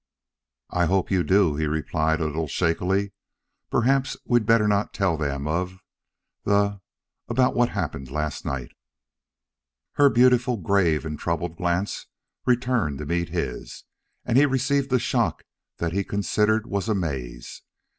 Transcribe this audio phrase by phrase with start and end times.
[0.71, 3.11] "I hope you do," he replied, a little shakily.
[3.69, 5.77] "Perhaps we'd better not tell them of
[6.43, 6.81] the the
[7.27, 8.71] about what happened last night."
[9.91, 12.07] Her beautiful, grave, and troubled glance
[12.47, 13.83] returned to meet his,
[14.25, 15.43] and he received a shock
[15.77, 17.61] that he considered was amaze.